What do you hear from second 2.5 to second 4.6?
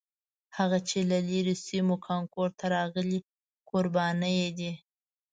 ته راغلي کوربانه یې